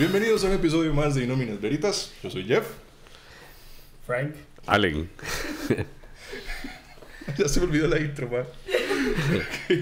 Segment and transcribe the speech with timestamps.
[0.00, 2.10] Bienvenidos a un episodio más de Inóminas Veritas.
[2.22, 2.66] Yo soy Jeff.
[4.06, 4.32] Frank.
[4.64, 5.10] Allen.
[7.36, 8.44] ya se me olvidó la intro, man.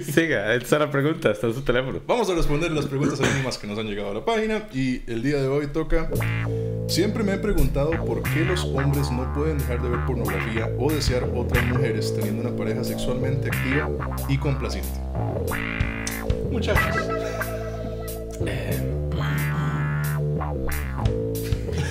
[0.03, 2.01] Siga, esta es la pregunta, está en su teléfono.
[2.05, 4.67] Vamos a responder las preguntas anónimas que nos han llegado a la página.
[4.75, 6.11] Y el día de hoy toca.
[6.89, 10.91] Siempre me he preguntado por qué los hombres no pueden dejar de ver pornografía o
[10.91, 13.89] desear otras mujeres teniendo una pareja sexualmente activa
[14.29, 14.99] y complaciente.
[16.51, 17.07] Muchachos.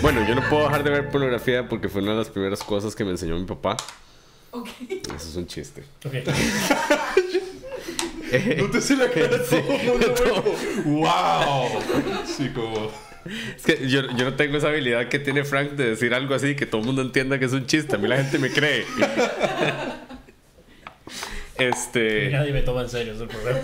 [0.08, 2.96] Bueno, yo no puedo dejar de ver pornografía porque fue una de las primeras cosas
[2.96, 3.76] que me enseñó mi papá.
[4.52, 4.70] Ok.
[4.90, 5.84] Eso es un chiste.
[6.06, 6.14] Ok.
[8.58, 9.58] No te sé la cara de Sí.
[10.86, 12.24] ¡Wow!
[12.26, 12.90] Sí, como.
[13.56, 16.56] Es que yo, yo no tengo esa habilidad que tiene Frank de decir algo así
[16.56, 17.96] que todo el mundo entienda que es un chiste.
[17.96, 18.86] A mí la gente me cree.
[21.58, 22.30] Este.
[22.30, 23.60] Nadie me toma en serio, es el problema.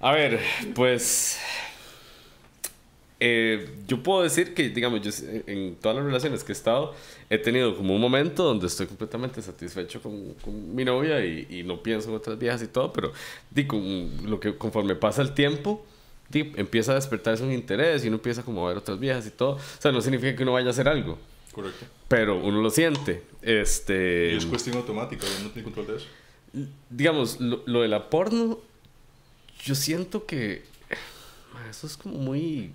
[0.00, 0.40] A ver,
[0.74, 1.38] pues.
[3.20, 5.10] Eh, yo puedo decir que, digamos, yo
[5.46, 6.94] en todas las relaciones que he estado,
[7.28, 11.62] he tenido como un momento donde estoy completamente satisfecho con, con mi novia y, y
[11.62, 13.12] no pienso en otras viejas y todo, pero
[13.50, 15.84] di, con lo que conforme pasa el tiempo,
[16.30, 19.30] di, empieza a despertarse un interés y uno empieza como a ver otras viejas y
[19.30, 19.52] todo.
[19.56, 21.18] O sea, no significa que uno vaya a hacer algo,
[21.52, 21.84] Correcto.
[22.08, 23.22] pero uno lo siente.
[23.42, 24.32] Este.
[24.32, 26.06] Y es cuestión automática, no tengo control de eso.
[26.88, 28.58] digamos, lo, lo de la porno,
[29.62, 30.62] yo siento que.
[31.68, 32.72] Eso es como muy.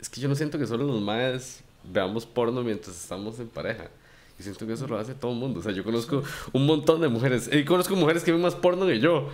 [0.00, 3.90] Es que yo no siento que solo los maes veamos porno mientras estamos en pareja.
[4.38, 5.60] Yo siento que eso lo hace todo el mundo.
[5.60, 7.50] O sea, yo conozco un montón de mujeres.
[7.52, 9.28] Y conozco mujeres que ven más porno que yo.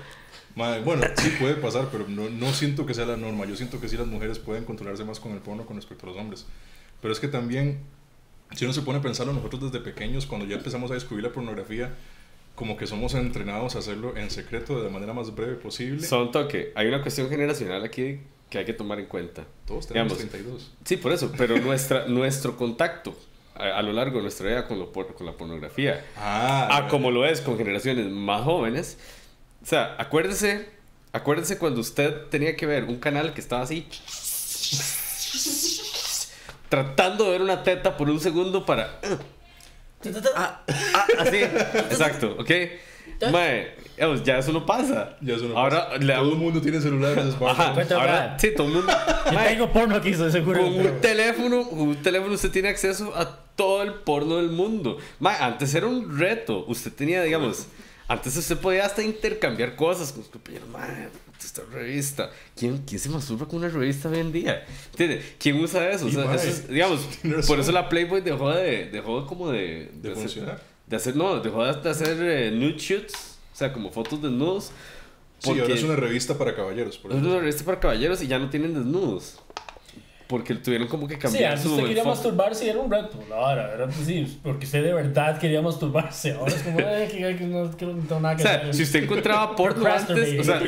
[0.56, 3.44] Madre, bueno, sí puede pasar, pero no, no siento que sea la norma.
[3.44, 6.10] Yo siento que sí las mujeres pueden controlarse más con el porno con respecto a
[6.10, 6.46] los hombres.
[7.02, 7.80] Pero es que también,
[8.52, 11.32] si uno se pone a pensarlo, nosotros desde pequeños, cuando ya empezamos a descubrir la
[11.32, 11.94] pornografía,
[12.54, 16.06] como que somos entrenados a hacerlo en secreto de la manera más breve posible.
[16.06, 16.72] Son toque.
[16.76, 18.20] Hay una cuestión generacional aquí
[18.54, 19.44] que hay que tomar en cuenta.
[19.66, 20.70] Todos tenemos digamos, 32.
[20.84, 21.32] Sí, por eso.
[21.36, 23.16] Pero nuestra, nuestro contacto
[23.56, 27.10] a, a lo largo de nuestra vida con, lo con la pornografía Ah, a como
[27.10, 28.96] lo es con generaciones más jóvenes.
[29.60, 30.68] O sea, acuérdese,
[31.12, 33.88] acuérdese cuando usted tenía que ver un canal que estaba así
[36.68, 39.00] tratando de ver una teta por un segundo para
[40.36, 42.50] ah, ah, así, exacto, ¿ok?
[43.32, 43.74] Mae,
[44.24, 45.16] ya eso no pasa.
[45.20, 45.98] Ya eso no Ahora pasa.
[45.98, 47.92] le Todo el mundo tiene celulares, smartphones.
[47.92, 48.40] Ahora mae.
[48.40, 48.92] sí, todo el mundo.
[49.26, 50.60] Yo Mae, tengo porno aquí, estoy seguro.
[50.60, 54.50] con pero- un teléfono, con un teléfono usted tiene acceso a todo el porno del
[54.50, 54.98] mundo.
[55.20, 56.64] Ma, antes era un reto.
[56.66, 57.66] Usted tenía, digamos,
[58.08, 60.68] antes usted podía hasta intercambiar cosas con sus compañeros.
[60.68, 60.86] Ma,
[61.40, 62.30] esta revista.
[62.56, 64.64] ¿Quién, ¿Quién se masturba con una revista hoy en día?
[64.92, 65.22] ¿Entiende?
[65.38, 66.06] ¿Quién usa eso?
[66.06, 67.00] O sea, eso es- digamos,
[67.46, 70.73] por eso la Playboy dejó de, dejó como de, De hacer- funcionar.
[70.86, 74.70] De hacer, no, dejó de hacer eh, nude shoots, o sea, como fotos desnudos.
[75.38, 76.98] Sí, ahora porque- es una revista para caballeros.
[76.98, 79.40] Por es una revista para caballeros y ya no tienen desnudos.
[80.26, 83.22] Porque tuvieron como que Sí, cambiar antes su usted quería masturbarse y era un reto.
[83.30, 86.32] Ahora, era pues, sí, porque usted de verdad quería masturbarse.
[86.32, 88.74] Ahora es como, eh, que, que no, que no tengo nada O que sea, hacer.
[88.74, 90.60] si usted encontraba porno antes, o sea,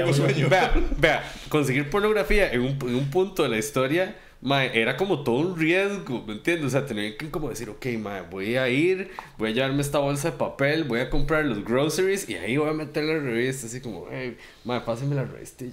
[0.51, 4.15] vea, vea, conseguir pornografía en un, en un punto de la historia,
[4.47, 6.67] mae, era como todo un riesgo, ¿me entiendes?
[6.67, 9.99] O sea, tenía que como decir, ok, mae, voy a ir, voy a llevarme esta
[9.99, 13.67] bolsa de papel, voy a comprar los groceries y ahí voy a meter la revista,
[13.67, 15.65] así como, hey, mae, pásame la revista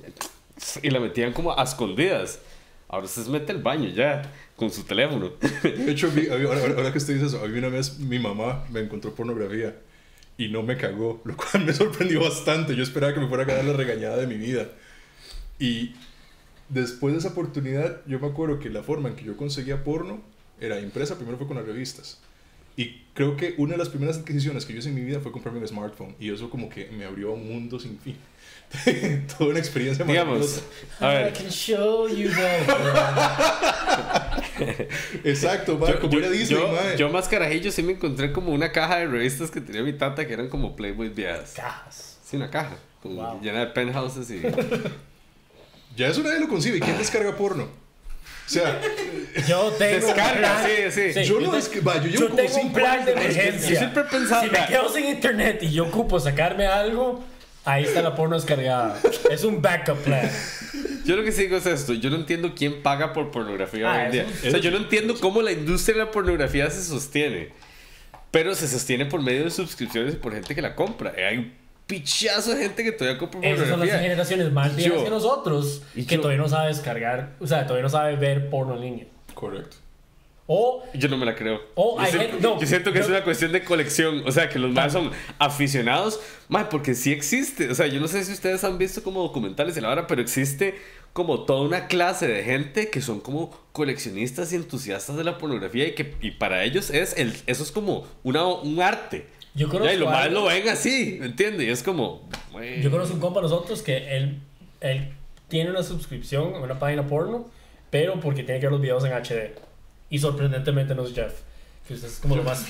[0.82, 2.40] y la metían como a escondidas.
[2.90, 4.22] Ahora se mete al baño ya,
[4.56, 5.32] con su teléfono.
[5.64, 8.80] De hecho, ahora- ahora que usted dice eso, a mí una vez mi mamá me
[8.82, 9.76] encontró pornografía
[10.38, 12.76] y no me cagó, lo cual me sorprendió bastante.
[12.76, 14.68] Yo esperaba que me fuera a quedar la regañada de mi vida.
[15.60, 15.94] Y
[16.74, 20.22] después de esa oportunidad, yo me acuerdo que la forma en que yo conseguía porno
[20.60, 22.20] era impresa, primero fue con las revistas.
[22.76, 25.32] Y creo que una de las primeras adquisiciones que yo hice en mi vida fue
[25.32, 26.16] comprarme un smartphone.
[26.20, 28.18] Y eso como que me abrió un mundo sin fin.
[29.38, 30.62] Toda una experiencia Digamos, maravillosa.
[31.00, 32.30] a I ver, can show you
[35.24, 38.52] Exacto, ma, yo, como yo- era Disney, yo- yo más carajillo sí me encontré como
[38.52, 41.54] una caja de revistas que tenía mi tata que eran como Playboy viejas.
[41.56, 42.18] cajas.
[42.24, 43.42] Sí, una caja, como Wow.
[43.42, 44.42] llena de penthouses y...
[45.96, 46.78] Ya eso nadie lo concibe.
[46.78, 47.64] ¿Y quién descarga porno?
[47.64, 48.80] O sea,
[49.48, 50.92] Yo tengo Descarga, un plan.
[50.92, 51.24] sí, sí.
[51.24, 53.70] yo no te- es que va, yo llevo yo como tengo un plan de emergencia.
[53.70, 57.24] Yo siempre he pensado- Si me quedo sin internet y yo ocupo sacarme algo,
[57.66, 59.00] ahí está la porno descargada.
[59.32, 60.30] Es un backup plan.
[61.06, 63.98] Yo lo que sí digo es esto, yo no entiendo quién paga por pornografía Ah,
[63.98, 64.26] hoy en día.
[64.48, 67.50] O sea, yo no entiendo cómo la industria de la pornografía se sostiene.
[68.32, 71.14] Pero se sostiene por medio de suscripciones y por gente que la compra.
[71.30, 71.54] Hay un
[71.88, 74.02] pichazo de gente que todavía compra Esas son las pornografía.
[74.04, 77.84] generaciones más viejas que nosotros y que yo- todavía no sabe descargar, o sea, todavía
[77.84, 79.06] no sabe ver porno en línea.
[79.34, 79.78] Correcto.
[80.46, 81.62] O Yo no me la creo.
[81.76, 84.24] Oh, yo, siento, gente- no, yo siento que es una cuestión de colección.
[84.28, 85.10] O sea, que los más son
[85.40, 86.20] aficionados.
[86.50, 87.70] Más porque sí existe.
[87.70, 90.22] O sea, yo no sé si ustedes han visto como documentales y la hora, pero
[90.22, 90.76] existe
[91.14, 95.88] como toda una clase de gente que son como coleccionistas y entusiastas de la pornografía
[95.88, 99.28] y que y para ellos es el, eso es como una, un arte.
[99.56, 101.68] Yo conozco Ya, y lo a más lo ven así, ¿me entiendes?
[101.68, 102.28] Y es como...
[102.82, 104.40] Yo conozco un compa de nosotros que él,
[104.82, 105.10] él
[105.48, 107.50] tiene una suscripción a una página porno,
[107.90, 109.56] pero porque tiene que ver los videos en HD.
[110.10, 111.34] Y sorprendentemente no es Jeff.
[111.88, 112.66] Que usted es como lo más.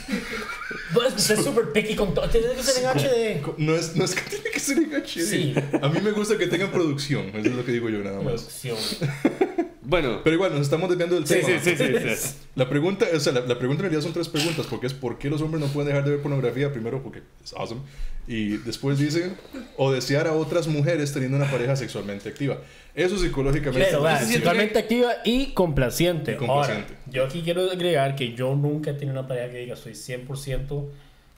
[1.17, 2.27] Usted es súper picky con todo.
[2.29, 3.57] Tiene que ser en HD.
[3.57, 5.05] No es, no es que tiene que ser en HD.
[5.05, 5.55] Sí.
[5.81, 7.27] A mí me gusta que tengan producción.
[7.27, 8.41] Eso es lo que digo yo nada más.
[8.41, 8.77] Producción.
[9.81, 11.59] Bueno, Pero igual, nos estamos desviando del sí, tema.
[11.59, 12.35] sí, sí, sí, sí.
[12.55, 15.17] La pregunta, o sea, la, la pregunta en realidad son tres preguntas, porque es ¿por
[15.17, 16.71] qué los hombres no pueden dejar de ver pornografía?
[16.71, 17.81] Primero, porque es awesome.
[18.27, 19.35] Y después dicen,
[19.75, 22.59] o desear a otras mujeres teniendo una pareja sexualmente activa.
[22.95, 23.89] Eso psicológicamente...
[23.89, 26.33] Claro, sí sexualmente activa y complaciente.
[26.33, 26.93] Y complaciente.
[26.93, 29.93] Ahora, yo aquí quiero agregar que yo nunca he tenido una pareja que diga estoy
[29.93, 30.85] 100%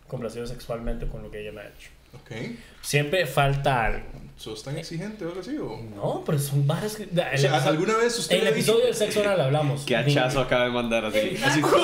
[0.08, 1.90] complacido sexualmente con lo que ella me ha hecho.
[2.22, 2.32] Ok.
[2.82, 4.06] Siempre falta algo.
[4.38, 5.80] ¿Sos tan exigente ahora sí o...?
[5.96, 7.04] No, pero son barras que...
[7.06, 9.84] O sea, ¿alguna vez usted En el episodio del sexo anal hablamos.
[9.86, 11.38] Qué hachazo acaba de mandar así.
[11.42, 11.82] Así, Sorry,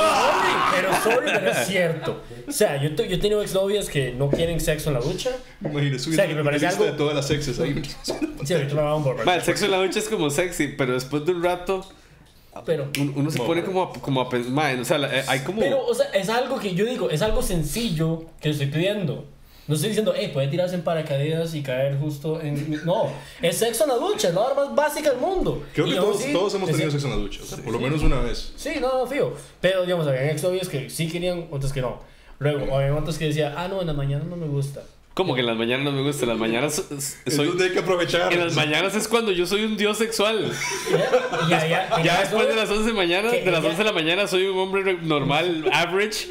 [0.75, 2.21] pero sorry, pero es cierto.
[2.45, 5.29] O sea, yo, te- yo he tenido exnovias que no quieren sexo en la ducha.
[5.61, 7.81] Imagínese, O sea, que me parece algo- de todas las sexes ahí.
[8.43, 10.93] Sí, ahorita lo vamos por Ma, el sexo en la ducha es como sexy, pero
[10.93, 11.87] después de un rato
[12.65, 15.23] Pero, un- uno se No, pone como a, como a pen- ma, o sea, eh,
[15.27, 18.67] hay como pero, o sea, es algo que yo digo, es algo sencillo que estoy
[18.67, 19.25] pidiendo.
[19.67, 22.81] No estoy diciendo, hey, puede tirarse en paracaídas y caer justo en.
[22.85, 23.11] No,
[23.41, 25.63] es sexo en la ducha, es la hora más básica del mundo.
[25.73, 27.71] Creo Y que todos, así, todos hemos tenido sexo en la ducha, o sea, por
[27.73, 28.51] lo menos una vez.
[28.55, 29.33] Sí, no, no, fío.
[29.61, 31.99] Pero, digamos, había exnovias que sí querían, otras que no.
[32.39, 34.81] Luego, había otras que decía, ah, no, en la mañana no me gusta.
[35.13, 36.83] como que en las mañanas no me gusta, en las mañanas
[37.27, 38.33] soy donde hay que aprovechar.
[38.33, 40.51] en las mañanas es cuando yo soy un dios sexual.
[41.45, 43.83] Y ya, ya, Ya después de las 11 de mañana, de las ella- 11 de
[43.83, 46.27] la mañana soy un hombre re- normal, average,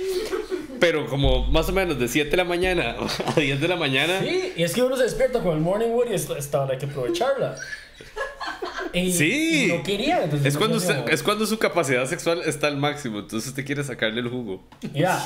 [0.80, 2.96] pero como más o menos de 7 de la mañana
[3.36, 4.20] a 10 de la mañana.
[4.20, 6.72] Sí, y es que uno se despierta con el morning wood y esta esta hora
[6.72, 7.56] hay que aprovecharla.
[8.92, 9.64] Y, Sí.
[9.66, 10.46] y no quería, entonces.
[10.48, 13.84] Es no cuando, usted- es cuando su capacidad sexual está al máximo, entonces usted quiere
[13.84, 14.64] sacarle el jugo.
[14.92, 15.20] Ya,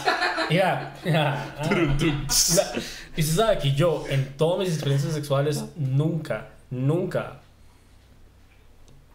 [0.51, 1.57] ya, ya.
[3.17, 7.41] Y se sabe que yo, en todas mis experiencias sexuales, nunca, nunca,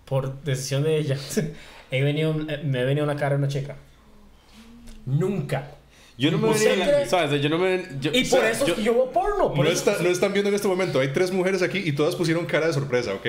[0.06, 1.18] por decisión de ella,
[1.92, 3.76] he venido, me he venido una cara de una chica.
[5.06, 5.72] Nunca.
[6.20, 7.06] Yo no me ¿Usted venía, cree?
[7.08, 7.42] ¿sabes?
[7.42, 9.54] Yo no me yo- Y o por sea, eso yo- yo veo porno.
[9.54, 11.94] Por No, eso- está- no están viendo en este momento, hay tres mujeres aquí y
[11.94, 13.26] todas pusieron cara de sorpresa, ¿ok?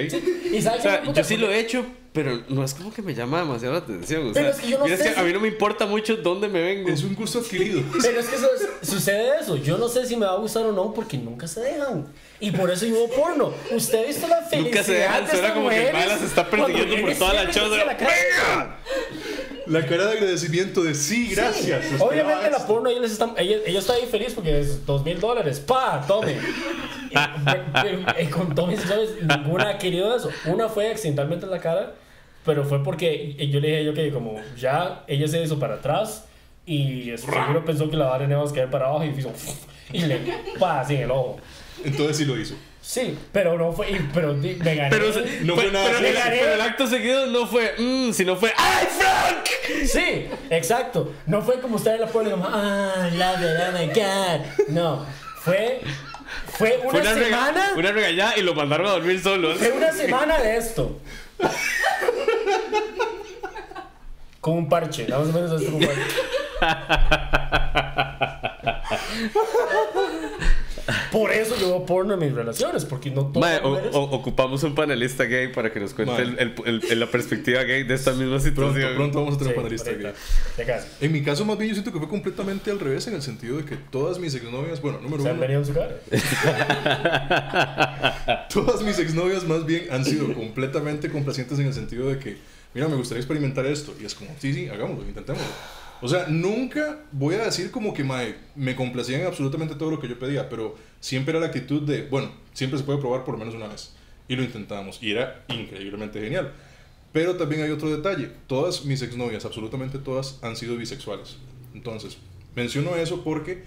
[0.52, 3.14] Y sabes O sea, yo sí lo he hecho, pero no es como que me
[3.14, 4.22] llama demasiado la atención.
[4.30, 6.16] O sea, Pero es que yo no sé que a mí no me importa mucho
[6.16, 6.88] dónde me vengo.
[6.88, 7.80] Es un gusto adquirido.
[8.02, 8.48] Pero es que eso
[8.82, 9.54] es- sucede eso.
[9.56, 12.08] Yo no sé si me va a gustar o no porque nunca se dejan.
[12.40, 13.52] Y por eso yo veo porno.
[13.70, 16.50] Usted ha visto la felicidad Nunca se dejan, de suena como que el las está
[16.50, 17.66] persiguiendo por toda la choza.
[17.82, 18.76] hacia
[19.70, 20.04] la cara.
[20.04, 21.84] La de agradecimiento de sí, gracias.
[21.84, 21.94] Sí.
[21.94, 22.66] esperaba Obviamente la esto.
[22.68, 25.60] porno ellos están, ella, ella está ahí feliz porque es dos mil dólares.
[25.60, 26.04] ¡Pa!
[26.06, 26.36] Tome.
[27.10, 30.30] Y- y con todas mis historias, ninguna ha querido eso.
[30.46, 31.94] Una fue accidentalmente en la cara,
[32.44, 35.74] pero fue porque yo le dije a ella que como ya ella se hizo para
[35.74, 36.24] atrás
[36.66, 39.32] y seguro pensó que la vara no iba a caer para abajo y hizo
[39.92, 40.20] y le
[40.58, 41.38] pa así en el ojo.
[41.84, 42.54] Entonces sí lo hizo.
[42.82, 44.88] Sí, pero no fue, pero me gané.
[44.90, 45.06] Pero,
[45.42, 48.52] No fue- fue nada pero, el, pero el acto seguido no fue, mmm, sino fue,
[48.56, 49.86] ¡ay, Frank!
[49.86, 51.12] Sí, exacto.
[51.26, 54.68] No fue como estar en la puerta como, ah, love it, oh my god.
[54.68, 55.06] No,
[55.44, 55.80] fue,
[56.56, 57.70] fue una, Fue una, rega- semana.
[57.76, 59.58] una regañada y lo mandaron a dormir solos.
[59.58, 60.98] Fue una semana de esto.
[64.40, 66.02] Con un parche, más o menos esto con un parche.
[71.10, 74.62] Por eso yo veo porno en mis relaciones, porque no todas Mae, o- o- ocupamos
[74.62, 78.12] un panelista gay para que nos cuente el- el- el- la perspectiva gay de esta
[78.12, 78.94] misma situación.
[78.94, 79.90] Pronto, pronto vamos a tener Sí, un panelista
[80.66, 80.86] casi.
[81.00, 83.56] En mi caso, más bien, yo siento que fue completamente al revés, en el sentido
[83.56, 85.96] de que todas mis exnovias, bueno, número Se han uno, venido en su cara.
[88.52, 92.36] todas mis exnovias más bien han sido completamente complacientes en el sentido de que,
[92.74, 93.94] mira, me gustaría experimentar esto.
[94.00, 95.46] Y es como, sí, sí, hagámoslo, intentémoslo.
[96.02, 100.00] O sea, nunca voy a decir como que mae, me complacían en absolutamente todo lo
[100.00, 103.34] que yo pedía, pero siempre era la actitud de, bueno, siempre se puede probar por
[103.34, 103.92] lo menos una vez.
[104.28, 105.02] Y lo intentamos.
[105.02, 106.52] Y era increíblemente genial.
[107.12, 108.30] Pero también hay otro detalle.
[108.46, 111.36] Todas mis exnovias, absolutamente todas, han sido bisexuales.
[111.74, 112.16] Entonces,
[112.54, 113.64] menciono eso porque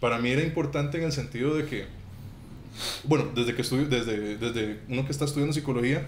[0.00, 1.86] para mí era importante en el sentido de que,
[3.04, 6.06] bueno, desde que estudio, desde, desde uno que está estudiando psicología,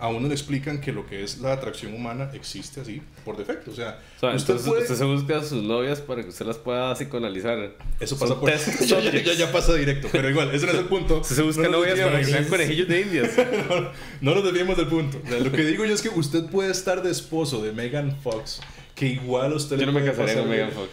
[0.00, 3.70] a uno le explican que lo que es la atracción humana existe así por defecto.
[3.70, 6.28] O sea, O sea, usted entonces puede- usted se busca a sus novias para que
[6.30, 7.58] usted las pueda psicoanalizar.
[8.00, 10.72] Eso Son pasa por test ya, ya, ya, ya pasa directo, pero igual, ese no
[10.72, 11.18] es el punto.
[11.20, 13.30] Usted se busca No novias para que sean conejillos de indias.
[13.68, 13.90] no,
[14.22, 15.20] no nos desviemos del punto.
[15.24, 18.16] O sea, lo que digo yo es que usted puede estar de esposo de Megan
[18.22, 18.60] Fox,
[18.94, 20.50] que igual usted Yo le no me casaré pasar con.
[20.50, 20.90] Megan Fox.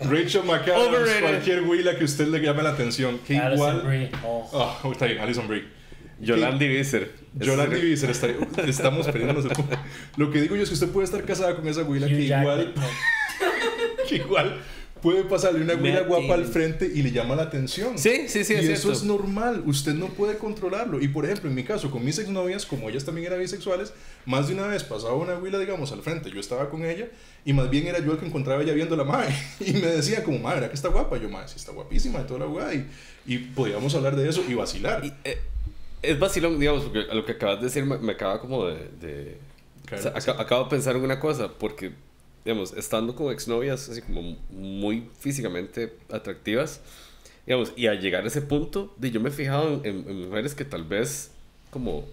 [0.00, 1.20] Rachel McAdams, Overrated.
[1.22, 3.80] cualquier huila que usted le llame la atención, que Alison igual...
[3.86, 4.50] Brie, oh.
[4.84, 5.64] Ah, está bien, Alison Brie.
[6.20, 7.12] Yolandi Visser.
[7.34, 9.52] Yolandi Visser, estaría- estamos punto.
[10.16, 12.74] Lo que digo yo es que usted puede estar casada con esa güila que igual,
[14.08, 14.60] que igual
[15.02, 17.98] puede pasarle una güila guapa al frente y le llama la atención.
[17.98, 18.92] Sí, sí, sí, y es eso cierto.
[18.92, 20.98] es normal, usted no puede controlarlo.
[20.98, 23.92] Y por ejemplo, en mi caso, con mis exnovias, como ellas también eran bisexuales,
[24.24, 27.08] más de una vez pasaba una güila, digamos, al frente, yo estaba con ella,
[27.44, 29.34] y más bien era yo el que encontraba ella viendo la madre.
[29.60, 31.18] Y me decía como, madre, ¿verdad que está guapa?
[31.18, 32.72] Yo, madre, sí está guapísima de toda la weá.
[32.72, 32.86] Y,
[33.26, 35.04] y podíamos hablar de eso y vacilar.
[35.04, 35.38] Y, eh,
[36.10, 38.88] es vacilón, digamos, porque a lo que acabas de decir me, me acaba como de...
[39.00, 39.38] de-
[39.98, 41.92] o sea, aca- acabo de pensar en una cosa, porque,
[42.44, 46.80] digamos, estando con exnovias así como muy físicamente atractivas,
[47.46, 50.28] digamos, y al llegar a ese punto, de, yo me he fijado en, en- en
[50.28, 51.30] mujeres que tal vez
[51.70, 52.06] como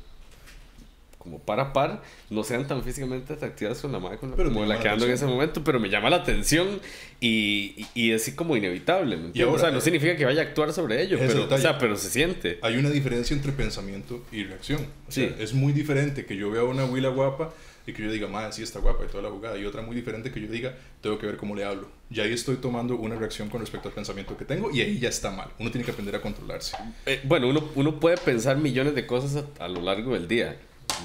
[1.22, 4.50] como par a par, no sean tan físicamente atractivas con la madre con la, Pero
[4.52, 6.80] como la que ando en ese momento, pero me llama la atención
[7.20, 9.44] y, y, y es así como inevitable, ¿me entiendes?
[9.44, 11.62] ahora, o sea, no eh, significa que vaya a actuar sobre ello, pero, o detalle.
[11.62, 12.58] sea, pero se siente.
[12.62, 14.82] hay una diferencia entre pensamiento y reacción.
[15.08, 15.36] O sea, Sí.
[15.40, 17.54] es muy diferente que yo vea una huila guapa
[17.86, 19.58] y que yo diga, madre, sí está guapa y toda la jugada.
[19.58, 21.88] Y otra muy diferente que yo diga, tengo que ver cómo le hablo.
[22.10, 25.10] Ya ahí estoy tomando una reacción con respecto al pensamiento que tengo y ahí ya
[25.10, 25.50] está mal.
[25.60, 26.76] Uno tiene que aprender a controlarse.
[27.06, 30.58] Eh, bueno, uno, uno puede pensar millones de cosas a, a lo largo del día,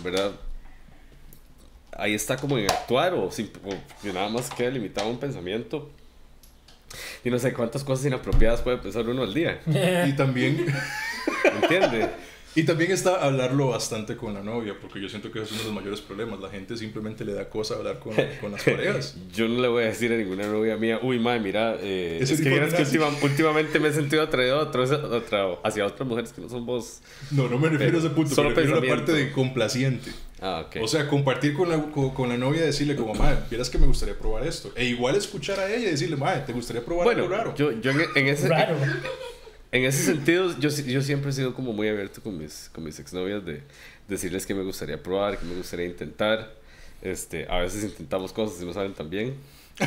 [0.03, 0.33] ¿verdad?
[1.93, 5.91] Ahí está como en actuar o, que nada más queda limitado a un pensamiento.
[7.25, 9.61] Y no sé cuántas cosas inapropiadas puede pensar uno al día,
[10.07, 10.67] Y también,
[11.63, 12.11] ¿entiende?
[12.57, 15.61] Y también está hablarlo bastante con la novia, porque yo siento que ese es uno
[15.61, 16.41] de los mayores problemas.
[16.41, 19.17] La gente simplemente le da cosa hablar con, con las parejas.
[19.33, 22.31] Yo no le voy a decir a ninguna novia mía, uy, madre, mira, eh, es
[22.33, 24.85] que que última- últimamente me he sentido atraído otra-
[25.63, 27.01] hacia otras mujeres que no son vos.
[27.31, 30.11] No, no me refiero a ese punto, Solo me refiero a la parte de complaciente.
[30.41, 30.77] Ah, ok.
[30.83, 33.79] O sea, compartir con la, con, con la novia y decirle como, madre, vieras que
[33.79, 34.71] me gustaría probar esto.
[34.77, 37.55] E igual escuchar a ella y decirle, madre, ¿te gustaría probar algo bueno, raro?
[37.55, 38.77] yo, yo en, en ese, Raro.
[39.77, 42.99] En ese sentido, yo, yo siempre he sido como muy abierto con mis, con mis
[42.99, 43.61] exnovias de
[44.09, 46.51] decirles que me gustaría probar, que me gustaría intentar.
[47.03, 49.35] Este, a veces intentamos cosas y no salen tan bien.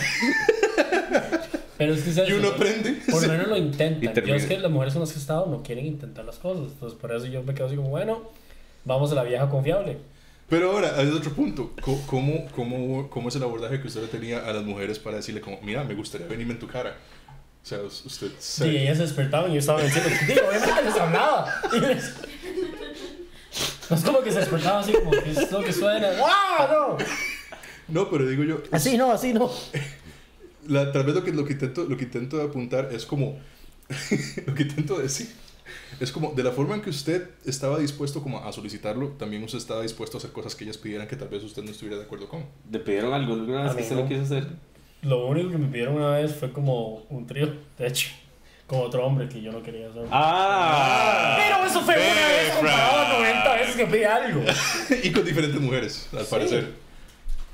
[1.79, 2.55] Pero es que es Y uno ¿no?
[2.55, 3.01] aprende.
[3.09, 4.13] Por lo menos lo Y intentan.
[4.23, 6.71] Yo es que las mujeres con las que he estado no quieren intentar las cosas.
[6.71, 8.29] Entonces, por eso yo me quedo así como, bueno,
[8.85, 9.97] vamos a la vieja confiable.
[10.49, 11.73] Pero ahora, hay otro punto.
[12.05, 15.41] ¿Cómo, cómo, ¿Cómo es el abordaje que usted le tenía a las mujeres para decirle
[15.41, 16.95] como, mira, me gustaría venirme en tu cara?
[17.69, 18.31] O sea, us- usted...
[18.39, 21.53] Sí, ellas se despertaban y yo estaba diciendo, digo, obviamente les hablaba.
[21.71, 22.13] Y les-
[23.91, 26.07] No es como que se despertaban así como que es lo que suena.
[26.25, 26.97] ¡Ah, no!
[27.87, 28.63] No, pero digo yo...
[28.71, 29.51] Así no, así no.
[30.67, 33.39] La, tal vez lo que, lo, que intento, lo que intento de apuntar es como...
[34.47, 35.29] lo que intento decir
[35.99, 39.59] es como de la forma en que usted estaba dispuesto como a solicitarlo, también usted
[39.59, 42.05] estaba dispuesto a hacer cosas que ellas pidieran que tal vez usted no estuviera de
[42.05, 42.45] acuerdo con.
[42.71, 44.47] ¿Te pidieron algo alguna vez que usted no quiso hacer?
[45.01, 48.09] Lo único que me pidieron una vez fue como un trío, de hecho,
[48.67, 50.03] con otro hombre que yo no quería hacer.
[50.11, 51.37] ¡Ah!
[51.37, 54.43] Pero eso fue una vez comparado a 90 veces que pedí algo.
[55.03, 56.73] y con diferentes mujeres, al parecer.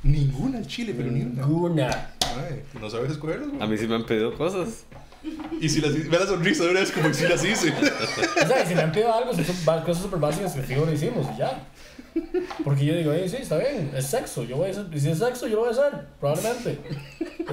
[0.01, 1.41] Ninguna en Chile, pero ni una.
[1.41, 2.11] Ninguna.
[2.21, 3.49] Ay, no sabes escogerlas.
[3.61, 4.85] A mí sí me han pedido cosas.
[5.59, 7.71] Y si las ve la sonrisa de una vez como que si las hice.
[7.71, 10.93] O sea, si me han pedido algo, si son cosas súper básicas que fijo lo
[10.93, 11.67] hicimos y ya.
[12.63, 15.09] Porque yo digo, hey, sí, está bien, es sexo, yo voy a hacer, y si
[15.09, 16.79] es sexo, yo lo voy a hacer, probablemente.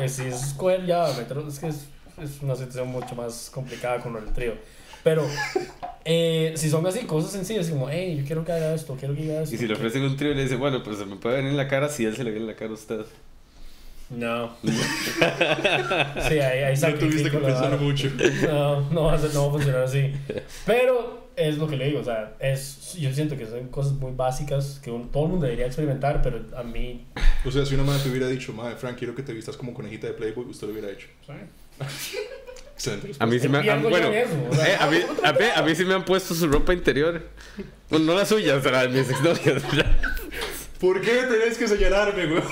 [0.00, 1.87] Eh, si es escoger ya, meter- es que es,
[2.23, 4.54] es una situación mucho más complicada con el trío.
[5.02, 5.26] Pero,
[6.04, 9.25] eh, si son así, cosas sencillas, como, hey, yo quiero que haga esto, quiero que
[9.33, 9.54] haga esto.
[9.54, 11.50] Y si le ofrecen un trío y le dice, bueno, pues se me puede venir
[11.50, 13.00] en la cara si él se le viene en la cara a usted.
[14.11, 14.50] No.
[14.62, 18.09] Sí, ahí, ahí No tuviste que pensar mucho.
[18.47, 20.12] No, no va, a ser- no va a funcionar así.
[20.66, 24.12] Pero es lo que le digo, o sea, es, yo siento que son cosas muy
[24.12, 27.07] básicas que un- todo el mundo debería experimentar, pero a mí...
[27.45, 29.73] O sea, si una madre te hubiera dicho, madre, Frank, quiero que te vistas como
[29.75, 31.07] conejita de Playboy, usted lo hubiera hecho.
[33.21, 34.67] A mí sí me bueno, eso, o sea.
[34.73, 37.23] eh, a, mí, a, mí, a mí sí me han puesto su ropa interior.
[37.89, 39.62] Bueno, no la suya, o sea, mis exnovias.
[40.81, 42.43] ¿Por qué tenés que señalarme, güey?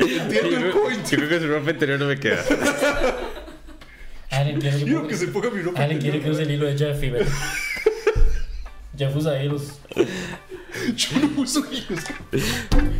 [0.00, 1.06] Entiendo Yo el point.
[1.10, 2.42] yo creo que su ropa interior no me queda.
[4.42, 5.86] Alguien quiere que, Quiero que se ponga mi ropa.
[5.86, 7.32] quiere que use el hilo de Jeffy, ¿verdad?
[8.98, 9.78] Jeff usa hilos.
[10.96, 12.00] Yo no uso hilos.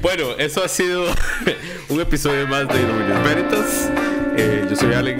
[0.01, 1.05] Bueno, eso ha sido
[1.89, 3.91] un episodio más de Illuminus Veritas.
[4.37, 5.19] Eh, yo soy Allen.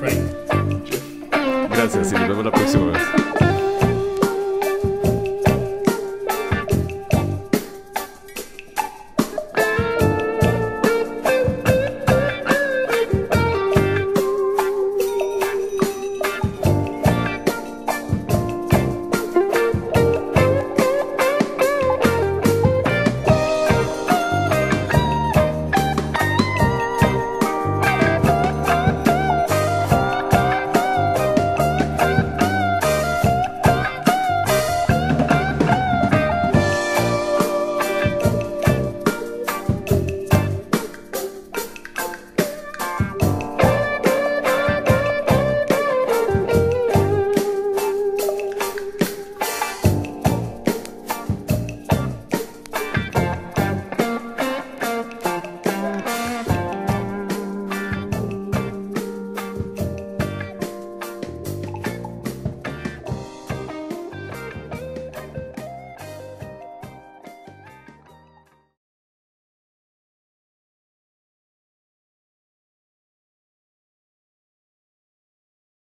[0.00, 1.70] Frank.
[1.70, 3.02] Gracias y nos vemos la próxima vez.